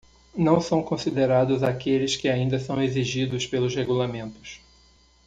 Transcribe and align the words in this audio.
Não 0.33 0.59
são 0.59 0.81
considerados 0.81 1.61
aqueles 1.61 2.15
que 2.17 2.27
ainda 2.27 2.57
são 2.57 2.81
exigidos 2.81 3.45
pelos 3.45 3.75
regulamentos. 3.75 4.59